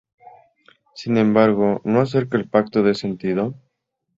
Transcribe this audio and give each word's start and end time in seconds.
Sin 0.95 1.15
embargo, 1.17 1.79
no 1.83 2.01
hacer 2.01 2.27
que 2.27 2.37
el 2.37 2.49
Pacto 2.49 2.81
de 2.81 2.95
sentido. 2.95 3.53